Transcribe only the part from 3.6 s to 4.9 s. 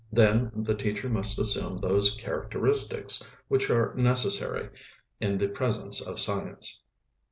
are necessary